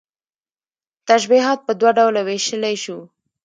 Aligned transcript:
تشبيهات 1.09 1.59
په 1.67 1.73
دوه 1.79 1.91
ډوله 1.97 2.21
ويشلى 2.23 2.73
شو 2.83 2.97